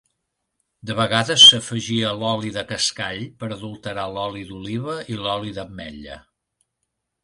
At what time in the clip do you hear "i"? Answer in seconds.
5.17-5.23